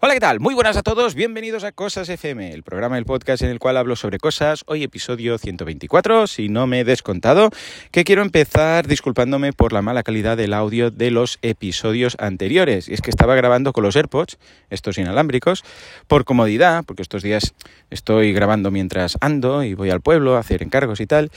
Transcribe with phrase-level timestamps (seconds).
[0.00, 0.38] Hola, ¿qué tal?
[0.38, 3.76] Muy buenas a todos, bienvenidos a Cosas FM, el programa del podcast en el cual
[3.76, 4.62] hablo sobre cosas.
[4.68, 7.50] Hoy episodio 124, si no me he descontado,
[7.90, 12.88] que quiero empezar disculpándome por la mala calidad del audio de los episodios anteriores.
[12.88, 14.38] Y es que estaba grabando con los AirPods,
[14.70, 15.64] estos inalámbricos,
[16.06, 17.54] por comodidad, porque estos días
[17.90, 21.32] estoy grabando mientras ando y voy al pueblo a hacer encargos y tal,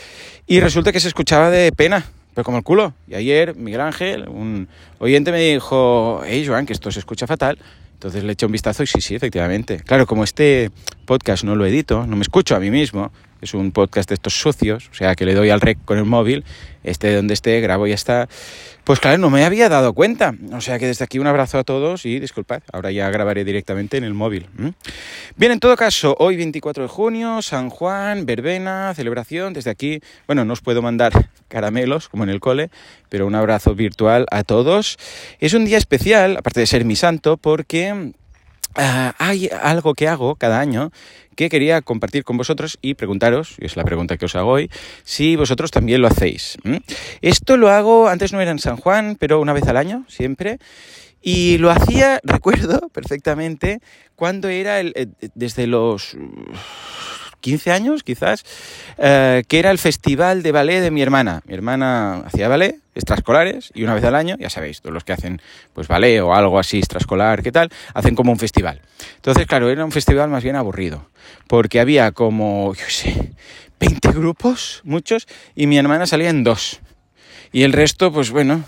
[0.45, 2.05] y resulta que se escuchaba de pena.
[2.35, 2.93] Pero como el culo.
[3.07, 4.67] Y ayer Miguel Ángel, un
[4.99, 7.57] oyente, me dijo, hey Joan, que esto se escucha fatal.
[8.01, 9.77] Entonces le eché un vistazo y sí, sí, efectivamente.
[9.81, 10.71] Claro, como este
[11.05, 14.33] podcast no lo edito, no me escucho a mí mismo, es un podcast de estos
[14.33, 16.45] sucios, o sea que le doy al rec con el móvil,
[16.83, 18.29] esté donde esté, grabo y ya está.
[18.83, 20.33] Pues claro, no me había dado cuenta.
[20.53, 23.97] O sea que desde aquí un abrazo a todos y disculpad, ahora ya grabaré directamente
[23.97, 24.47] en el móvil.
[25.35, 29.53] Bien, en todo caso, hoy 24 de junio, San Juan, verbena, celebración.
[29.53, 31.13] Desde aquí, bueno, no os puedo mandar
[31.47, 32.69] caramelos como en el cole,
[33.09, 34.97] pero un abrazo virtual a todos.
[35.39, 38.13] Es un día especial, aparte de ser mi santo, porque
[38.75, 40.91] ah, hay algo que hago cada año
[41.35, 44.69] que quería compartir con vosotros y preguntaros, y es la pregunta que os hago hoy,
[45.03, 46.57] si vosotros también lo hacéis.
[47.21, 50.59] Esto lo hago, antes no era en San Juan, pero una vez al año, siempre.
[51.21, 53.79] Y lo hacía, recuerdo perfectamente,
[54.15, 56.15] cuando era el, eh, desde los
[57.41, 58.45] 15 años quizás,
[58.97, 61.41] eh, que era el festival de ballet de mi hermana.
[61.45, 65.13] Mi hermana hacía ballet extraescolares y una vez al año, ya sabéis, todos los que
[65.13, 65.41] hacen
[65.73, 67.69] pues ballet o algo así extraescolar, ¿qué tal?
[67.93, 68.81] Hacen como un festival.
[69.15, 71.09] Entonces, claro, era un festival más bien aburrido,
[71.47, 73.33] porque había como, yo sé,
[73.79, 76.79] 20 grupos, muchos, y mi hermana salía en dos.
[77.51, 78.63] Y el resto, pues bueno,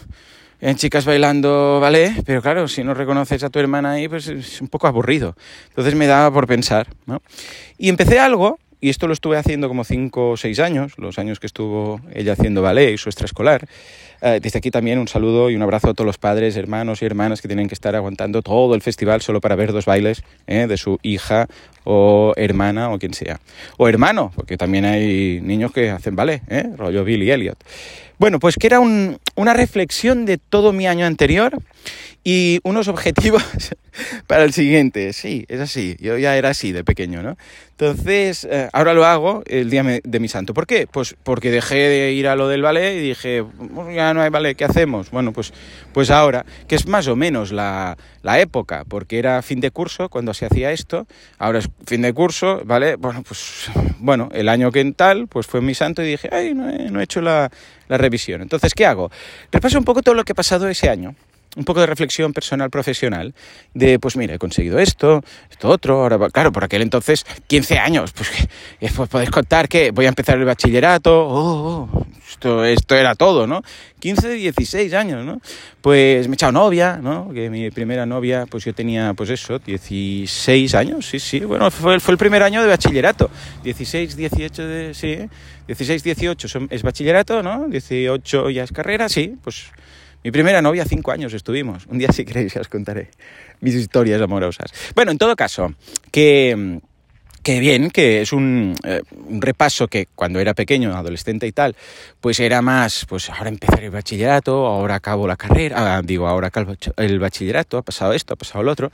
[0.63, 4.61] en chicas bailando ballet, pero claro, si no reconoces a tu hermana ahí, pues es
[4.61, 5.35] un poco aburrido.
[5.69, 6.87] Entonces me daba por pensar.
[7.77, 11.39] Y empecé algo y esto lo estuve haciendo como 5 o 6 años, los años
[11.39, 13.65] que estuvo ella haciendo ballet y su extraescolar.
[14.21, 17.05] Eh, desde aquí también un saludo y un abrazo a todos los padres, hermanos y
[17.05, 20.67] hermanas que tienen que estar aguantando todo el festival solo para ver dos bailes eh,
[20.67, 21.47] de su hija
[21.85, 23.39] o hermana o quien sea.
[23.77, 26.69] O hermano, porque también hay niños que hacen ballet, ¿eh?
[26.75, 27.63] rollo Billy Elliot.
[28.19, 31.57] Bueno, pues que era una reflexión de todo mi año anterior
[32.23, 33.43] y unos objetivos
[34.27, 35.11] para el siguiente.
[35.13, 35.97] Sí, es así.
[35.99, 37.37] Yo ya era así de pequeño, ¿no?
[37.71, 40.53] Entonces, eh, ahora lo hago el día de mi santo.
[40.53, 40.87] ¿Por qué?
[40.89, 43.43] Pues porque dejé de ir a lo del ballet y dije,
[43.93, 45.11] ya no hay ballet, ¿qué hacemos?
[45.11, 45.53] Bueno, pues,
[45.91, 50.09] pues ahora, que es más o menos la, la época, porque era fin de curso
[50.09, 51.05] cuando se hacía esto,
[51.37, 52.95] ahora es fin de curso, ¿vale?
[52.95, 53.69] Bueno, pues,
[53.99, 56.89] bueno, el año que en tal, pues fue mi santo y dije, ay, no he,
[56.89, 57.51] no he hecho la,
[57.87, 58.41] la revisión.
[58.41, 59.11] Entonces, ¿qué hago?
[59.51, 61.15] Repaso un poco todo lo que ha pasado ese año
[61.55, 63.33] un poco de reflexión personal profesional
[63.73, 68.11] de pues mira he conseguido esto esto otro ahora claro por aquel entonces 15 años
[68.13, 68.29] pues,
[68.95, 73.61] pues podéis contar que voy a empezar el bachillerato oh, esto, esto era todo no
[73.99, 75.41] 15 16 años no
[75.81, 79.59] pues me he echado novia no que mi primera novia pues yo tenía pues eso
[79.59, 83.29] 16 años sí sí bueno fue, fue el primer año de bachillerato
[83.63, 85.19] 16 18 de sí
[85.67, 89.71] 16 18 es bachillerato no 18 ya es carrera sí pues
[90.23, 91.85] mi primera novia, cinco años estuvimos.
[91.87, 93.09] Un día, si queréis, os contaré
[93.59, 94.71] mis historias amorosas.
[94.95, 95.73] Bueno, en todo caso,
[96.11, 96.79] que,
[97.43, 101.75] que bien, que es un, eh, un, repaso que cuando era pequeño, adolescente y tal,
[102.21, 106.47] pues era más, pues ahora empezar el bachillerato, ahora acabo la carrera, ah, digo, ahora
[106.47, 108.91] acabo el bachillerato, ha pasado esto, ha pasado lo otro.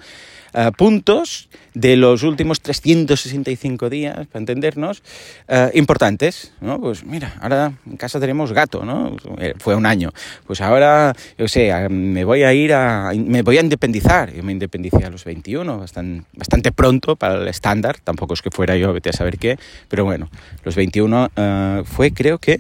[0.77, 5.03] Puntos de los últimos 365 días, para entendernos,
[5.47, 6.79] uh, importantes, ¿no?
[6.79, 9.15] Pues mira, ahora en casa tenemos gato, ¿no?
[9.39, 10.11] Eh, fue un año.
[10.45, 13.11] Pues ahora, yo sé, me voy a ir a...
[13.15, 14.33] me voy a independizar.
[14.33, 18.77] Yo me independicé a los 21, bastante, bastante pronto para el estándar, tampoco que fuera
[18.77, 19.57] yo, vete a saber qué,
[19.87, 20.29] pero bueno,
[20.63, 22.59] los 21 uh, fue creo que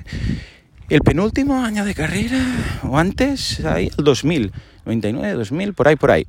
[0.89, 2.43] el penúltimo año de carrera,
[2.83, 4.51] o antes, ahí el 2000,
[4.85, 6.27] 99, 2000, por ahí, por ahí.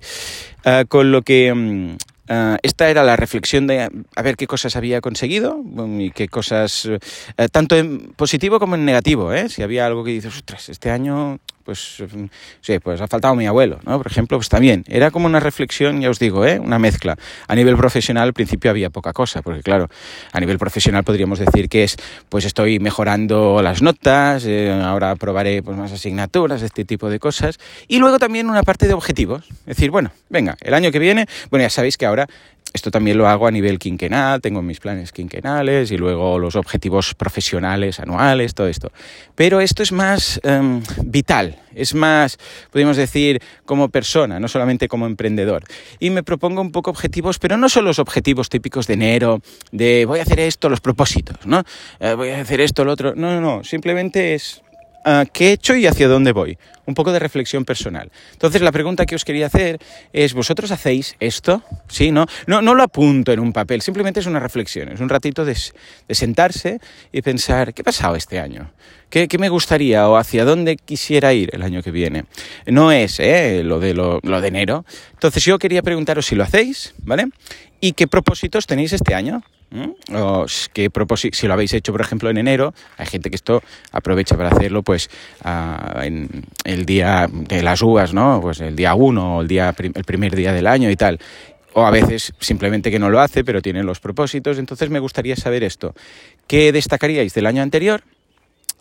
[0.67, 4.77] Uh, con lo que um, uh, esta era la reflexión de a ver qué cosas
[4.77, 5.63] había conseguido
[5.99, 6.89] y qué cosas,
[7.53, 9.33] tanto en positivo como en negativo.
[9.33, 9.49] ¿eh?
[9.49, 12.03] Si había algo que dices, ostras, este año pues
[12.63, 13.97] sí, pues ha faltado mi abuelo, ¿no?
[13.99, 16.59] Por ejemplo, pues también, era como una reflexión, ya os digo, ¿eh?
[16.59, 17.17] una mezcla.
[17.47, 19.89] A nivel profesional al principio había poca cosa, porque claro,
[20.33, 21.97] a nivel profesional podríamos decir que es,
[22.29, 27.61] pues estoy mejorando las notas, eh, ahora probaré pues, más asignaturas, este tipo de cosas,
[27.87, 31.29] y luego también una parte de objetivos, es decir, bueno, venga, el año que viene,
[31.51, 32.27] bueno, ya sabéis que ahora
[32.73, 37.15] esto también lo hago a nivel quinquenal, tengo mis planes quinquenales y luego los objetivos
[37.15, 38.93] profesionales anuales, todo esto.
[39.35, 42.39] Pero esto es más um, vital, es más,
[42.71, 45.65] podríamos decir, como persona, no solamente como emprendedor.
[45.99, 49.41] Y me propongo un poco objetivos, pero no son los objetivos típicos de enero,
[49.73, 51.63] de voy a hacer esto, los propósitos, ¿no?
[51.99, 53.15] Eh, voy a hacer esto, lo otro.
[53.15, 54.63] No, no, no, simplemente es
[55.05, 56.59] Uh, qué he hecho y hacia dónde voy.
[56.85, 58.11] Un poco de reflexión personal.
[58.33, 59.79] Entonces, la pregunta que os quería hacer
[60.13, 61.63] es, ¿vosotros hacéis esto?
[61.89, 65.09] Sí, no, no, no lo apunto en un papel, simplemente es una reflexión, es un
[65.09, 65.57] ratito de,
[66.11, 66.81] sentarse
[67.13, 68.73] y pensar, ¿qué ha pasado este año?
[69.09, 72.27] ¿Qué, me gustaría o hacia dónde quisiera ir el año que viene?
[72.67, 73.63] No es ¿eh?
[73.65, 74.85] lo, de lo, de enero.
[75.13, 77.27] Entonces yo quería preguntaros si lo hacéis, ¿vale?
[77.81, 79.43] ¿Y qué propósitos tenéis este año?
[79.71, 80.17] ¿Mm?
[80.17, 80.91] O qué
[81.33, 83.63] si lo habéis hecho, por ejemplo, en enero, hay gente que esto
[83.93, 85.09] aprovecha para hacerlo, pues,
[86.03, 88.41] en el día de las uvas, ¿no?
[88.43, 91.21] Pues el día uno o el, día, el primer día del año y tal
[91.73, 94.59] o a veces simplemente que no lo hace, pero tiene los propósitos.
[94.59, 95.95] Entonces me gustaría saber esto.
[96.47, 98.03] ¿Qué destacaríais del año anterior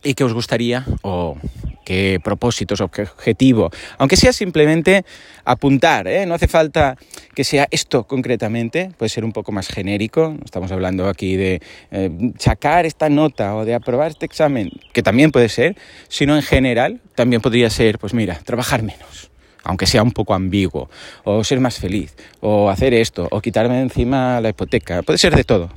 [0.04, 1.38] y qué os gustaría o
[1.86, 5.06] qué propósitos, objetivo, aunque sea simplemente
[5.44, 6.26] apuntar, ¿eh?
[6.28, 6.96] no hace falta
[7.34, 12.32] que sea esto concretamente, puede ser un poco más genérico, estamos hablando aquí de eh,
[12.38, 15.76] sacar esta nota o de aprobar este examen, que también puede ser,
[16.10, 19.29] sino en general también podría ser, pues mira, trabajar menos
[19.64, 20.90] aunque sea un poco ambiguo,
[21.24, 25.44] o ser más feliz, o hacer esto, o quitarme encima la hipoteca, puede ser de
[25.44, 25.70] todo,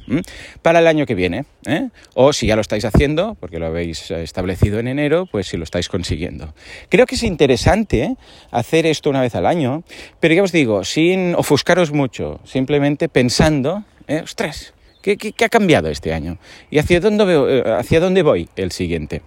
[0.62, 1.88] para el año que viene, ¿eh?
[2.14, 5.64] o si ya lo estáis haciendo, porque lo habéis establecido en enero, pues si lo
[5.64, 6.54] estáis consiguiendo.
[6.88, 8.16] Creo que es interesante
[8.50, 9.82] hacer esto una vez al año,
[10.20, 14.20] pero ya os digo, sin ofuscaros mucho, simplemente pensando, ¿eh?
[14.22, 16.38] ostras, ¿Qué, ha cambiado este año?
[16.70, 19.20] ¿Y hacia dónde, eh, voy el siguiente?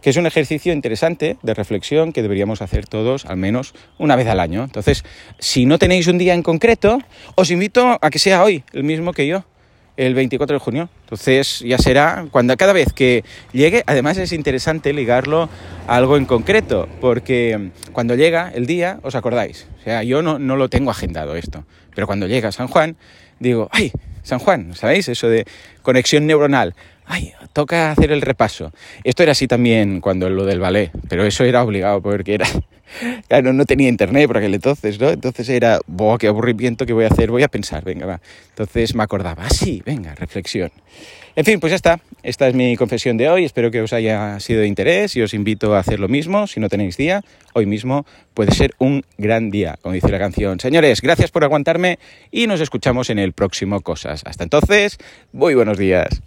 [0.00, 4.26] Que es un ejercicio interesante de reflexión que deberíamos hacer todos al menos una vez
[4.26, 4.64] al año.
[4.64, 5.04] Entonces,
[5.38, 6.98] si no tenéis un día en concreto,
[7.36, 9.44] os invito a que sea hoy, el mismo que yo,
[9.96, 10.88] el 24 de junio.
[11.04, 15.48] Entonces ya será cuando cada vez que llegue, además es interesante ligarlo
[15.86, 19.68] a algo en concreto, porque cuando llega el día, os acordáis.
[19.80, 21.64] O sea, yo no, no lo tengo agendado esto,
[21.94, 22.96] pero cuando llega San Juan,
[23.38, 23.92] digo, ay,
[24.26, 25.08] San Juan, ¿sabéis?
[25.08, 25.44] Eso de
[25.82, 26.74] conexión neuronal.
[27.04, 28.72] Ay, toca hacer el repaso.
[29.04, 32.46] Esto era así también cuando lo del ballet, pero eso era obligado porque era...
[33.28, 35.10] Claro, no tenía internet por aquel entonces, ¿no?
[35.10, 37.30] Entonces era, ¡boh, qué aburrimiento que voy a hacer!
[37.30, 38.20] Voy a pensar, venga, va.
[38.50, 40.70] Entonces me acordaba, ah, sí, venga, reflexión.
[41.34, 42.00] En fin, pues ya está.
[42.22, 43.44] Esta es mi confesión de hoy.
[43.44, 46.46] Espero que os haya sido de interés y os invito a hacer lo mismo.
[46.46, 47.22] Si no tenéis día,
[47.52, 50.58] hoy mismo puede ser un gran día, como dice la canción.
[50.60, 51.98] Señores, gracias por aguantarme
[52.30, 54.22] y nos escuchamos en el próximo Cosas.
[54.24, 54.96] Hasta entonces,
[55.32, 56.22] muy buenos días.